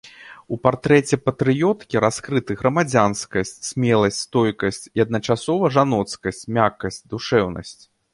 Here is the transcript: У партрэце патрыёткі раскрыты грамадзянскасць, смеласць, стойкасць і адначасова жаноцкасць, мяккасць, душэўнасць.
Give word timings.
У 0.55 0.57
партрэце 0.65 1.17
патрыёткі 1.27 1.99
раскрыты 2.05 2.51
грамадзянскасць, 2.61 3.51
смеласць, 3.71 4.17
стойкасць 4.25 4.81
і 5.01 5.03
адначасова 5.05 5.71
жаноцкасць, 5.77 6.41
мяккасць, 6.57 6.99
душэўнасць. 7.13 7.77